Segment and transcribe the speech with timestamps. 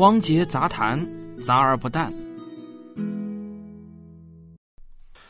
[0.00, 0.98] 汪杰杂谈，
[1.44, 2.10] 杂而不淡。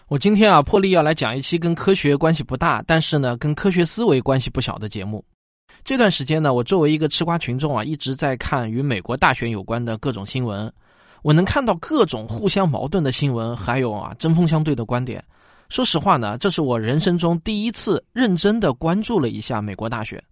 [0.07, 5.25] 我今天啊，破例要来讲一期跟科学关系不大，但是呢，跟科学思维关系不小的节目。
[5.83, 10.73] 这段时间呢，我作为一个吃瓜群众啊，一直在看与美国大选有关的各种新闻。
[11.23, 15.21] 我能看到各种互相矛盾的新闻，还有啊针锋相对的观点。
[15.69, 20.23] 说实话呢，这是我人生中第一次认真的关注了一下美国大选，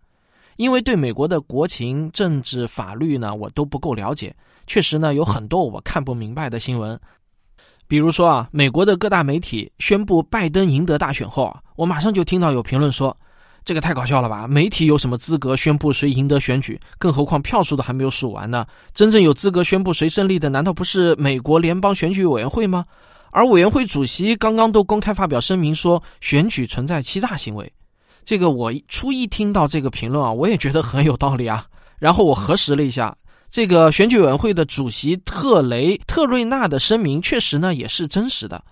[0.58, 4.34] 因为对美国的国情、政治、法律呢，我都不够了解。
[4.66, 6.98] 确实呢，有很多我看不明白的新闻。
[7.86, 13.16] 比如说啊，美国的各大媒体宣布拜登赢得大选后啊，我马上就听到有评论说。
[13.64, 14.48] 这个太搞笑了吧！
[14.48, 16.80] 媒体有什么资格宣布谁赢得选举？
[16.96, 18.64] 更何况票数都还没有数完呢。
[18.94, 22.84] 真正有资格宣布谁胜利的，难道不是美国联邦选举委员会吗？
[23.30, 27.70] 而委员会主席刚刚都公开发表声明说选举存在欺诈行为。
[28.28, 31.64] 这个我初一听到这个评论啊，我也觉得很有道理啊。
[31.98, 33.16] 然后我核实了一下，
[33.48, 38.62] 这个选举委员会的主席特雷特瑞纳的声明确实呢也是真实的。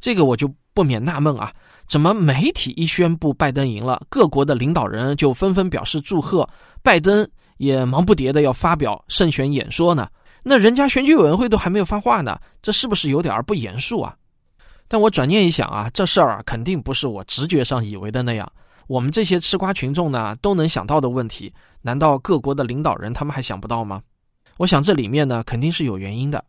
[0.00, 1.52] 这个我就不免纳闷啊。
[1.86, 6.44] 怎么媒体一宣布拜登赢了，各国的领导人就纷纷表示祝贺，
[6.82, 7.24] 拜登
[7.58, 10.08] 也忙不迭的要发表胜选演说呢？
[10.42, 14.16] 那人家选举委员会都还没有发话呢，这是不是有点不严肃啊？
[14.88, 18.50] 但我转念一想啊，这事儿啊肯定不是我直觉上以为的那样。
[18.86, 24.02] 我们这些吃瓜群众呢都能想到的问题，难道各国的领导人他们还想不到吗？
[24.56, 26.44] 我想这里面呢肯定是有原因的。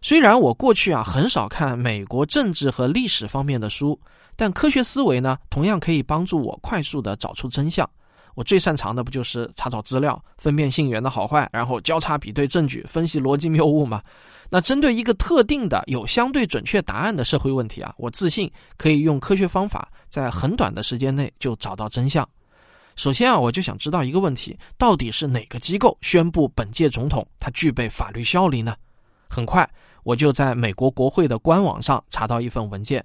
[0.00, 3.98] 虽然我过去啊很少看美国政治和历史方面的书。
[4.40, 7.90] 但科学思维呢，同样可以帮助我快速的找出真相。
[8.38, 14.00] 我最擅长的不就是查找资料、分辨信源的好坏，然后交叉比对证据、分析逻辑谬误吗？
[14.48, 22.26] 那针对一个特定的有相对准确答案的社会问题啊，我自信可以用科学方法在很短的时间内就找到真相。
[22.94, 28.76] 首先啊，我就想知道一个问题：到底是哪个机构宣布本届总统他具备法律效力呢？
[29.28, 29.68] 很快，
[30.04, 33.04] 我就在美国国会的官网上查到一份文件。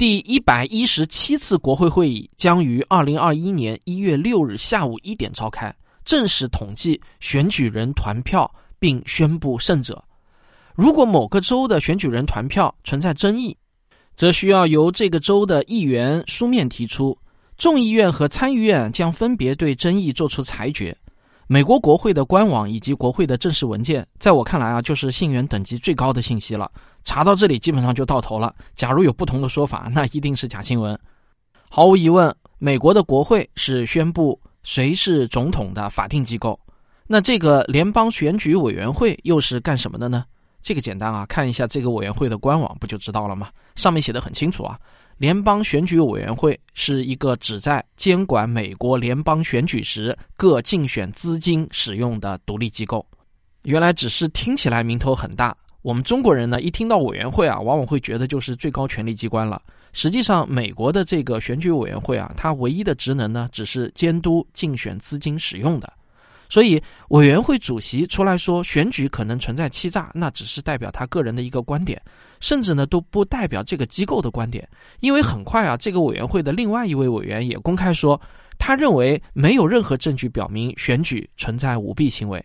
[0.00, 5.70] 第一百一十七次国会会议将于二零二一年一月六日下午一点召开，
[6.06, 10.02] 正式统计选举人团票并宣布胜者。
[10.74, 13.54] 如果某个州的选举人团票存在争议，
[14.16, 17.14] 则需要由这个州的议员书面提出，
[17.58, 20.96] 众议院和参议院将分别对争议作出裁决。
[21.52, 26.70] 美国国会的官网以及国会的正式文件，在我看来啊，就是信源等级最高的信息了。
[27.02, 28.54] 查到这里，基本上就到头了。
[28.76, 30.96] 假如有不同的说法，那一定是假新闻。
[31.68, 36.56] 毫无疑问，美国的国会是宣布谁是总统的法定机构。
[37.08, 40.24] 那这个联邦选举委员会又是干什么的呢？
[40.62, 43.48] 这个简单啊，看一下这个委员会的官网不就知道了吗？
[43.74, 44.78] 上面写的很清楚啊。
[45.20, 53.04] 联邦选举委员会是一个旨在监管美国联邦选举时各竞选资金使用的独立机构。
[53.64, 59.60] 原来只是听起来名头很大，我们中国人呢一听到委员会啊，往往会觉得就是最高权力机关了。
[59.92, 65.92] 实际上，美国的这个选举委员会啊，它唯一的职能呢，只是监督竞选资金使用的。
[66.50, 72.02] 所以，委员会主席出来说选举可能存在欺诈，那只是代表他个人的一个观点，
[72.40, 74.68] 甚至呢都不代表这个机构的观点。
[74.98, 78.20] 因为很快啊，这个委员会的另外一位委员也公开说，
[78.58, 82.44] 他认为没有任何证据表明选举存在舞弊行为。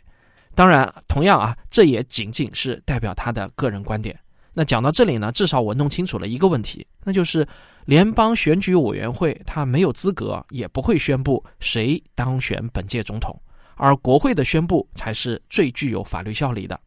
[0.53, 4.17] 当然，同样啊，这也仅仅是代表他的个人观点。
[4.53, 7.45] 那讲到这里呢，至少我弄清楚了一个问题，那就是
[7.85, 13.35] 联邦选举委员会他没有资格，也不会宣布谁当选本届总统。
[13.75, 16.79] 而国会的宣布才是最具有法律效力的。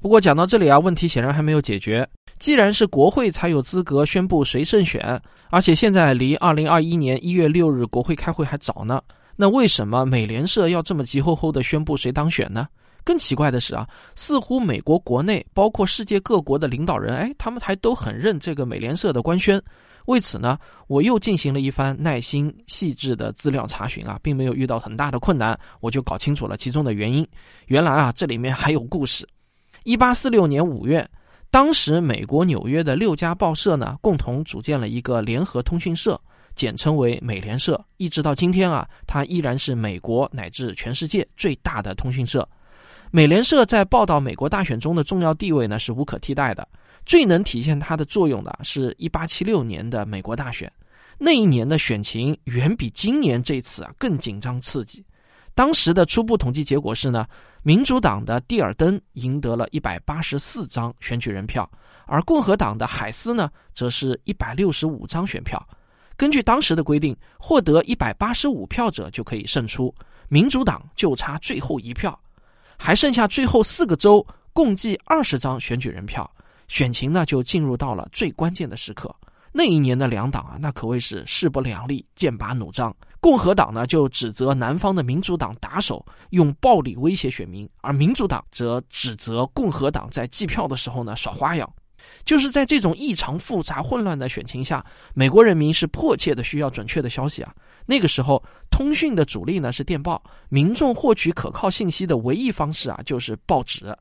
[0.00, 2.08] 不过讲到这里啊，问题显然还没有解决。
[2.38, 9.02] 既然是国会才有资格宣布谁胜选，而且现在离二零二一年一月六日国会开会还早呢，
[9.36, 12.66] 那为什么美联社要这么急吼吼的宣布谁当选呢？
[13.04, 19.60] 更奇怪的是啊，似乎美国国内包括世界各国的领导人，哎，他们还都很认这个美联社的官宣。
[20.06, 27.26] 为此呢，我又进行了一番耐心细致的资料查询啊，并没有遇到很大的困难，我就搞清楚了其中的原因。
[27.66, 29.28] 原来啊，这里面还有故事。
[29.84, 31.08] 一八四六年五月，
[31.50, 36.20] 当时美国纽约的六家报社呢，共同组建了一个联合通讯社，
[36.56, 37.80] 简称为美联社。
[37.98, 42.48] 一直到今天啊，它依然是美国乃至全世界最大的通讯社。
[43.12, 46.66] 美联社在报道美国大选中的重要地位呢，是无可替代的。
[47.04, 50.72] 最能体现它的作用的是1876年的美国大选，
[51.18, 55.04] 那一年的选情远比今年这次啊更紧张刺激。
[55.56, 57.26] 当时的初步统计结果是呢，
[57.64, 61.68] 民主党的蒂尔登赢得了一百八十四张选举人票，
[62.06, 65.60] 而共和党的海斯呢，则是一百六十五张选票。
[66.16, 69.92] 根据当时的规定，获得一百八十五票者就可以胜出，
[70.28, 72.16] 民主党就差最后一票，
[72.82, 74.26] 还剩下最后四个州。
[74.52, 76.28] 共计二十张选举人票，
[76.66, 79.14] 选情呢就进入到了最关键的时刻。
[79.52, 82.94] 那一年的两党啊，那可谓是势不两立，剑拔弩张。
[83.20, 91.72] 共和党呢就指责南方的民主党打手用暴力威胁选民，而民主党则指责共和党在计票的时候呢耍花样。
[92.24, 94.84] 就是在这种异常复杂混乱的选情下，
[95.14, 97.54] 美国人民是迫切的需要准确的消息啊。
[97.90, 98.40] 那个时候，
[98.70, 103.92] 通讯的主力呢是电报，民众获取可靠信息的唯一方式啊就是报纸，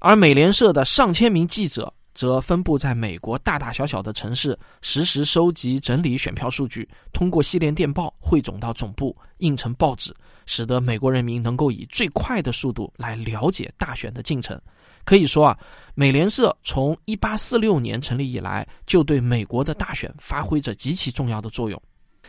[0.00, 1.90] 而美联社的上千名记者。
[2.14, 10.14] 则分布在美国大大小小的城市，实时收集整理选票数据，通过系列电报汇总到总部，印成报纸，
[10.44, 14.60] 使得美国人民能够以最快的速度来了解大选的进程。
[15.04, 15.58] 可以说啊，
[15.94, 21.82] 美联社从一八四六年成立以来，就对美国的大选发挥着极其重要的作用。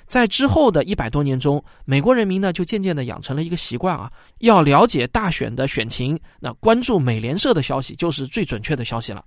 [0.07, 9.23] 在之后的一百多年中，美国人民呢就渐渐的养成了一个习惯啊，要了解大选的选情，那关注美联社的消息就是最准确的消息了。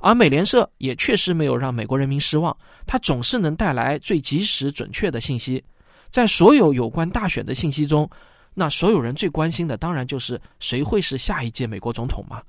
[0.00, 5.62] 而美联社也确实没有让美国人民失望，它总是能带来最及时、准确的信息。
[6.08, 8.08] 在所有有关大选的信息中，
[8.54, 12.40] 那所有人最关心的当然就是谁会是下一届美国总统嘛。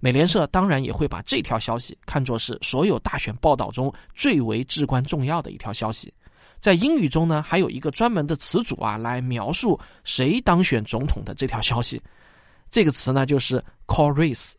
[0.00, 6.12] 美联社当然也会把这条消息看作是所有大选报道中最为至关重要的一条消息。
[6.58, 12.00] 在英语中呢，还有一个专门的词组啊，来描述谁当选总统的这条消息。
[12.70, 14.52] 这个词呢，就是 call race。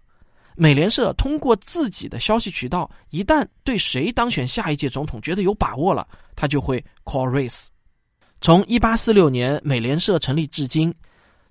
[0.56, 7.68] 美联社通过自己的消息渠道，一旦对谁当选下一届总统觉得有把握了，他就会 call race。
[8.42, 10.94] 从一八四六年美联社成立至今，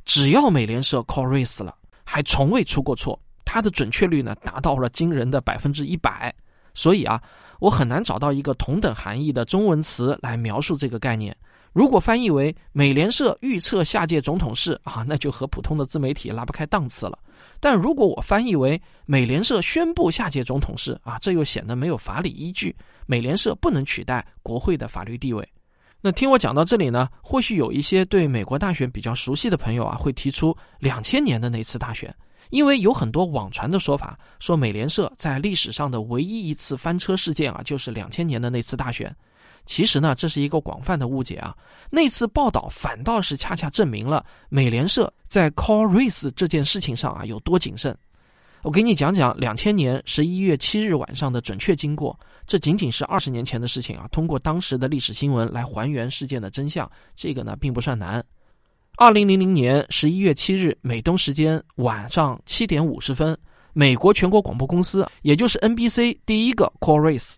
[0.04, 1.74] 只要美联社 call race 了，
[2.04, 3.18] 还从未出过错。
[3.44, 6.34] 它的准确率呢，达到了惊人的百分之一百。
[6.74, 7.22] 所以啊，
[7.58, 11.36] 我很难找到一个同等含义的中文词来描述这个概念。
[11.72, 17.18] 如果翻译为美联社预测下届总统是啊，那就和普通的自媒体拉不开档次了。
[17.60, 22.74] 但如果我翻译为美联社宣布下届总统是啊，这又显得没有法理依据。
[23.06, 25.46] 美联社不能取代国会的法律地位。
[26.00, 32.12] 那听我讲到这里呢，或许有一些对美国大选比较熟悉的朋友啊，会提出两千年的那次大选，
[32.50, 39.14] 因为有很多网传的说法，说美联社在历史上的唯一一次翻车事件啊，就是两千年的那次大选。
[39.66, 41.54] 其实呢，这是一个广泛的误解啊。
[41.90, 47.94] 那次报道反倒是恰恰证明了美联社在 call race 这件事情上啊有多谨慎。
[48.62, 52.18] 我给你讲讲两千年十一月七日晚上的准确经过。
[52.46, 54.08] 这仅仅是二十年前的事情啊。
[54.10, 58.24] 通过当时的历史新闻来还原事件的真相，这个呢并不算难。
[59.00, 63.38] 二零零零年十一月七日美东时间晚上七点五十分，
[63.72, 67.36] 美国全国广播公司，也就是 NBC 第一个 call race。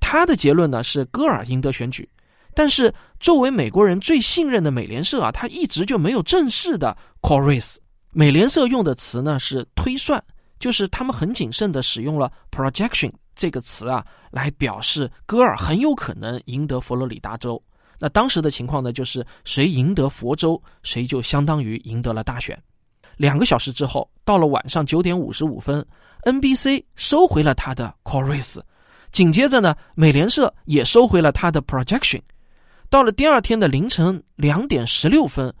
[0.00, 2.08] 他的结论呢是戈尔赢得选举，
[2.54, 2.90] 但是
[3.20, 7.76] 作为美国人最信任的美联社啊，他一直就没有正式的 call race。
[8.12, 10.24] 美联社用的词呢是推算，
[10.58, 17.62] 就是他们很谨慎的使用了 projection 这个词啊，来表示戈尔很有可能赢得佛罗里达州。
[17.98, 22.60] 那当时的情况呢，就是谁赢得佛州，谁就相当于赢得了大选。
[23.16, 25.84] 两个小时之后，到了晚上九点五十五分
[26.24, 28.60] ，NBC 收回了他的 call race。
[29.10, 32.20] 紧接着呢，美联社也收回了他的 projection。
[32.90, 35.52] 到了第二天的凌晨两点十六分，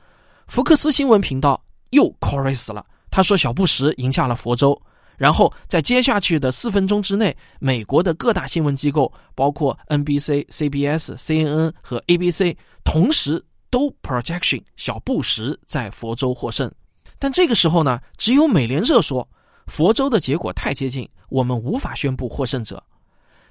[0.46, 1.60] 福克斯新闻频道
[1.90, 2.84] 又 chorus 了。
[3.10, 4.78] 他说小布什赢下了佛州。
[5.16, 16.70] 然后在接下去的四分钟之内，美国的各大新闻机构，包括 NBC、CBS、CNN 和 ABC，同时都 projection 小布什在佛州获胜。
[17.18, 19.26] 但这个时候呢，只有美联社说
[19.66, 22.82] 佛州的结果太接近，我们无法宣布获胜者。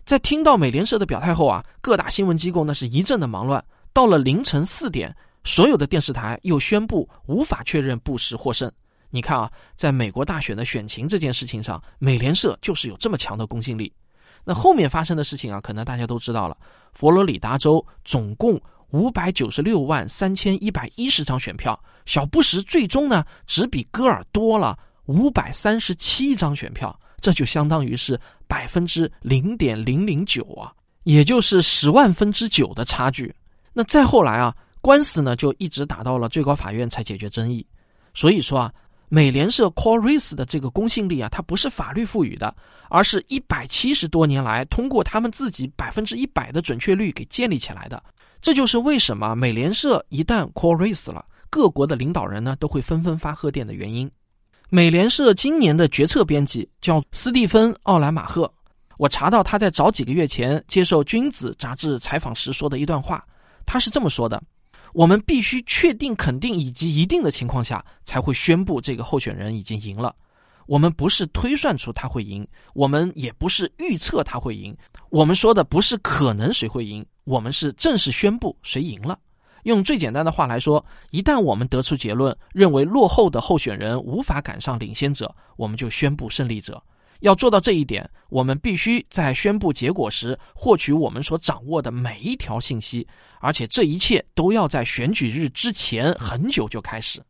[0.06, 3.64] 在听到美联社的表态后啊，各大新闻机构那是一阵的忙乱。
[3.92, 8.72] 到了凌晨四点，所有的电视台又宣布无法确认布什获胜。
[9.16, 13.90] 你看啊，在美国大选的选情这件事情上，美联社就是有这么强的公信力。
[14.44, 16.58] 那后面发生的事情啊，可能大家都知道了。
[16.92, 26.94] 佛罗里达州总共五百九十六万三千一百一十张选票，小布什最终呢只比戈尔多了五百三十七张选票。
[27.22, 28.20] 这就相当于是
[28.50, 33.34] 百分之零点零零九啊，也就是十万分之九的差距。
[33.72, 37.66] 那再后来啊，官司呢就一直打到了最高法院才解决争议。
[38.14, 38.74] 所以说啊，
[39.16, 42.54] 美联社 call race 的这个公信力啊，它不是法律赋予的，
[42.90, 48.04] 而是一百七十多年来通过他们自己百分之一百的准确率给建立起来的。
[48.42, 54.12] 这就是为什么美联社一旦 call race 了，各国的领导人呢都会纷纷发贺电的原因。
[54.70, 58.54] 美联社今年的决策编辑叫斯蒂芬·奥兰马赫。
[58.98, 63.26] 我查到他在早几个月前接受《君子》杂志采访时说的一段话，
[63.66, 64.44] 他是这么说的
[64.96, 70.16] ：“我们必须确定、肯定以及一定的情况下，才会宣布这个候选人已经赢了。
[70.68, 74.74] 我们不是推算出他会赢，我们也不是预测他会赢，
[75.10, 79.20] 我们说的不是可能谁会赢，我们是正式宣布谁赢了。
[79.64, 86.82] 用最简单的话来说，一旦我们得出结论，认为落后的候选人无法赶上领先者，我们就宣布胜利者。
[87.26, 93.08] 要做到这一点，我们必须在宣布结果时获取我们所掌握的每一条信息，
[93.42, 97.22] 而且这一切都要在选举日之前很久就开始。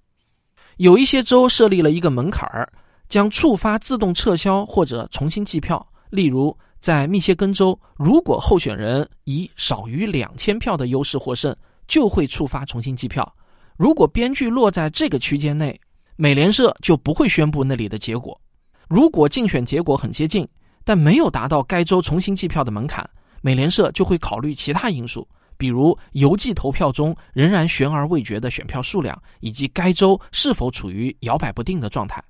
[0.78, 2.72] 有一些州设立了一个门槛儿，
[3.08, 5.86] 将触发自动撤销或者重新计票。
[6.10, 11.56] 例如，在密歇根州，如果候选人以少于两千票的优势获胜。
[11.88, 13.32] 就会触发重新计票。
[13.78, 15.80] 如果编剧落在这个区间内，
[16.16, 18.42] 美联社就不会宣布那里的结果。
[18.88, 20.48] 如果竞选结果很接近，
[20.84, 23.08] 但没有达到该州重新计票的门槛，
[23.42, 25.28] 美联社就会考虑其他因素，
[25.58, 32.24] 比如邮寄投票中仍然悬而未决的选票数量，以及该州是否处于摇摆不定的状态。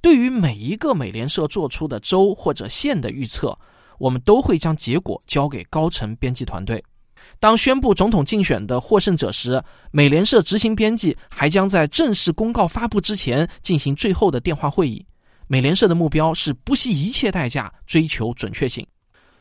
[0.00, 3.58] 对于每一个美联社做出的州或者县的预测，
[3.98, 6.82] 我们都会将结果交给高层编辑团队。
[7.40, 15.04] 当宣布总统竞选的获胜者时，美联社执行编辑还将在正式公告发布之前进行最后的电话会议。
[15.48, 18.86] 美联社的目标是不惜一切代价追求准确性。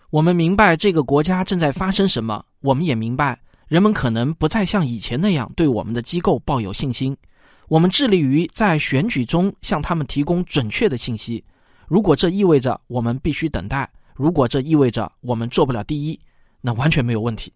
[0.09, 3.37] 我们明白这个国家正在发生什么，我们也明白
[3.67, 7.15] 人们可能不再像以前那样对我们的机构抱有信心。
[7.67, 11.43] 我们致力于在选举中向他们提供准确的信息。
[11.87, 16.17] 如果这意味着我们必须等待，如果这意味着我们做不了第一，
[16.61, 17.51] 那完全没有问题。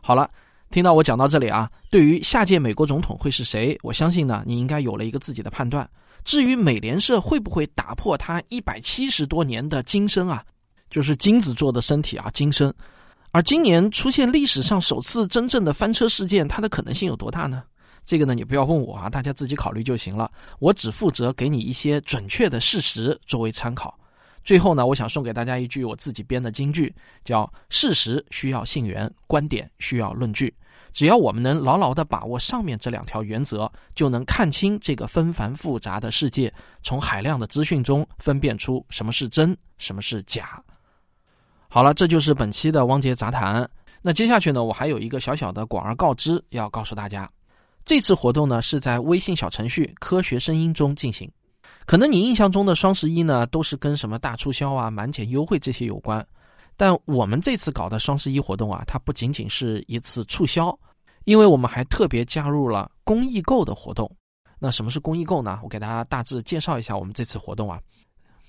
[0.00, 0.28] 好了，
[0.70, 5.88] 听到我讲到这里啊，对于下届美国总统会是谁，我相信呢，你应该有了一个自己的判断。
[6.24, 10.42] 至于美联社会不会打破它一百七十多年的金身啊，
[10.90, 12.74] 就是金子做的身体啊，金身，
[13.30, 17.62] 而今年出现历史上首次真正的翻车事件，它的可能性有多大呢？
[18.06, 20.30] 这个呢，你不要问我啊，大家自己考虑就行了。
[20.58, 23.96] 我只负责给你一些准确的事实作为参考。
[24.44, 30.54] 最后呢，我想送给大家一句我自己编的金句，叫“事实需要信源，观点需要论据”。
[30.92, 40.62] 只要我们能牢牢地把握上面这两条原则，就能看清这个纷繁复杂的世界，从海量的资讯中分辨出什么是真，什么是假。
[41.68, 43.68] 好了，这就是本期的汪杰杂谈。
[44.02, 47.28] 那接下去呢，我还有一个小小的广而告之要告诉大家，
[47.84, 51.28] 这次活动呢是在微信小程序“科学声音”中进行。
[51.86, 56.26] 可能你印象中的双十一呢，都是跟什么大促销啊、满减优惠这些有关，
[56.76, 60.76] 但我们这次搞的双十一活动啊，它不仅仅是一次促销，
[61.24, 64.10] 因为我们还特别加入了公益购的活动。
[64.58, 65.60] 那什么是公益购呢？
[65.62, 67.78] 我给大家大致介绍一下我们这次活动啊，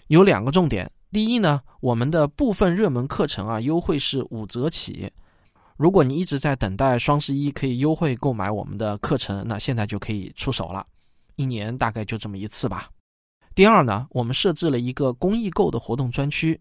[0.07, 0.89] 有两个重点。
[1.11, 5.11] 第一呢，我们的部分热门课程啊，优惠是五折起。
[5.75, 10.85] 如果你一直在等待双十一可以优惠购买我们的课程，那现在就可以出手了。
[11.35, 12.89] 一年大概就这么一次吧。
[13.55, 16.59] 第二呢，我们设置了一个公益购的活动专区，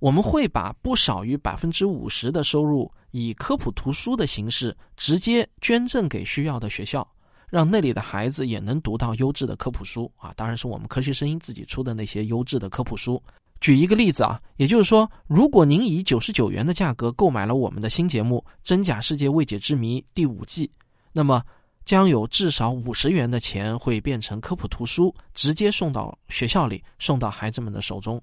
[0.00, 7.08] 我们会把不少于百分之五十的收入以科普图书的形式直接捐赠给需要的学校，
[7.48, 10.32] 让那里的孩子也能读到优质的科普书啊！
[10.34, 13.22] 当然是我们科学声音自己出的那些优质的科普书。
[13.60, 20.68] 举一个例子啊，也就是说，如果您以九十九元的价格购买了我们的新节目《真假世界未解之谜》第五季，
[21.12, 21.40] 那么。
[21.84, 28.20] 将有至少五十元的钱会变成科普图书，直接送到学校里，送到孩子们的手中。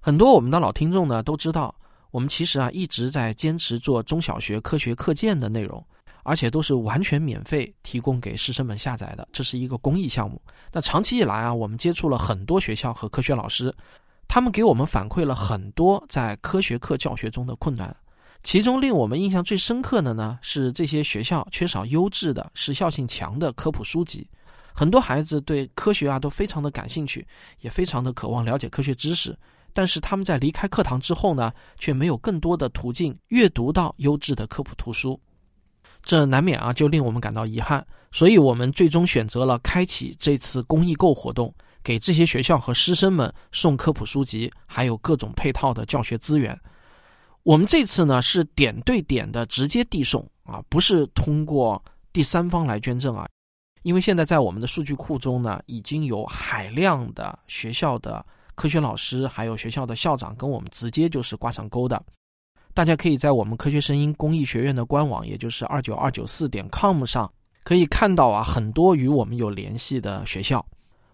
[0.00, 1.74] 很多我们的老听众呢都知道，
[2.10, 5.84] 我们其实啊一直在坚持做中小学科学课件的内容，
[6.24, 10.42] 而且都是完全免费提供给师生们下载的，这是一个公益项目。
[10.72, 13.72] 那长期以来啊，我们接触了很多学校和科学老师，
[14.26, 17.94] 他们给我们反馈了很多在科学课教学中的困难。
[18.42, 24.26] 其中令我们印象最深刻的呢，是这些学校缺少优质的、时效性强的科普书籍。
[24.74, 27.26] 很多孩子对科学啊都非常的感兴趣，
[27.60, 29.36] 也非常的渴望了解科学知识，
[29.72, 35.20] 但是他们在离开课堂之后呢，却没有更多的途径阅读到优质的科普图书，
[36.02, 37.86] 这难免啊就令我们感到遗憾。
[38.10, 46.58] 所以我们最终选择了开启这次公益购活动，给这些学校和师生们送科普书籍，还有各种配套的教学资源。
[47.44, 51.82] 我们这次呢是点对点的直接递送啊，不是通过
[52.12, 53.28] 第三方来捐赠啊，
[53.82, 62.00] 因为现在在我们的数据库中呢，已经有海量的学校的科学老师，还有学校的校长跟我们直接就是挂上钩的。
[62.74, 67.30] 大家可以在我们科学声音公益学院的官网，也就是二九二九四点 com 上，
[67.64, 70.64] 可以看到啊很多与我们有联系的学校。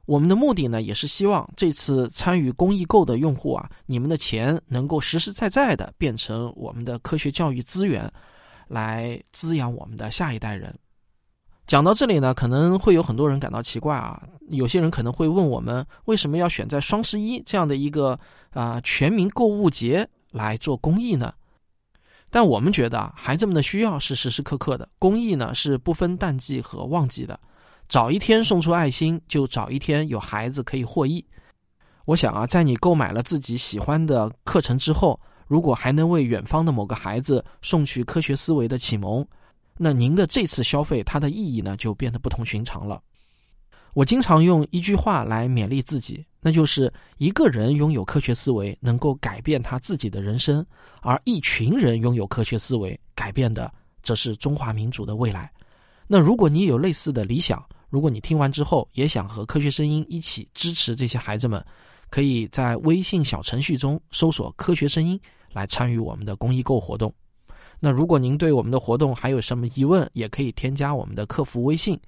[0.09, 8.11] 我们的目的呢，也是希望这次参与公益购的用户啊，你们的钱能够实实在在的变成我们的科学教育资源，
[8.69, 10.75] 来滋养我们的下一代人。
[11.67, 14.27] 讲到这里呢，可能会有很多人感到奇怪啊。
[14.49, 21.35] 有些人可能会问我们，为什么要选在双十一这样的一个啊全民购物节来做公益呢？
[22.31, 27.38] 但我们觉得啊，孩子们的需要是时时刻刻的，公益呢是不分淡季和旺季的。
[27.88, 31.25] 早一天送出爱心，就早一天有孩子可以获益。
[32.04, 39.26] 我想啊，在你购买了自己喜欢的课程之后，如果还能为远方的某个孩子送去科学思维的启蒙。
[39.78, 43.00] 那您的这次消费，它的意义呢，就变得不同寻常了。
[43.95, 50.62] 我经常用一句话来勉励自己，那就是一个人拥有科学思维，能够改变他自己的人生；
[51.00, 55.50] 而一群人拥有科学思维，改变的则是中华民族的未来。
[56.07, 61.64] 那如果你有类似的理想，如果你听完之后也想和科学声音一起支持这些孩子们，
[62.11, 65.18] 可以在微信小程序中搜索“科学声音”
[65.52, 67.12] 来参与我们的公益购活动。
[67.80, 71.99] 那如果您对我们的活动还有什么疑问，也可以添加我们的客服微信，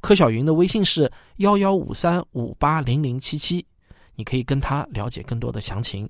[0.00, 3.64] 柯小云的微信是幺幺五三五八零零七七，
[4.14, 6.08] 你可以跟他了解更多的详情。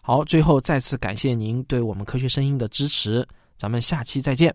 [0.00, 3.26] 好，最后再次感谢您对我们科学声音的支持，
[3.58, 4.54] 咱们下期再见。